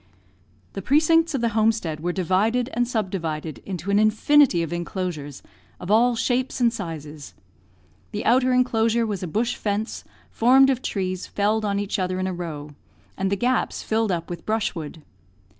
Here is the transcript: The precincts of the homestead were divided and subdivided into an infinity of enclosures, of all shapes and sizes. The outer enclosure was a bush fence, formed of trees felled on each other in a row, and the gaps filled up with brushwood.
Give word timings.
The 0.73 0.81
precincts 0.81 1.35
of 1.35 1.41
the 1.41 1.49
homestead 1.53 1.99
were 1.99 2.11
divided 2.11 2.71
and 2.73 2.87
subdivided 2.87 3.59
into 3.67 3.91
an 3.91 3.99
infinity 3.99 4.63
of 4.63 4.73
enclosures, 4.73 5.43
of 5.79 5.91
all 5.91 6.15
shapes 6.15 6.59
and 6.59 6.73
sizes. 6.73 7.35
The 8.11 8.25
outer 8.25 8.51
enclosure 8.51 9.05
was 9.05 9.21
a 9.21 9.27
bush 9.27 9.55
fence, 9.55 10.03
formed 10.31 10.71
of 10.71 10.81
trees 10.81 11.27
felled 11.27 11.63
on 11.65 11.77
each 11.77 11.99
other 11.99 12.19
in 12.19 12.25
a 12.25 12.33
row, 12.33 12.71
and 13.15 13.31
the 13.31 13.35
gaps 13.35 13.83
filled 13.83 14.11
up 14.11 14.27
with 14.27 14.43
brushwood. 14.43 15.03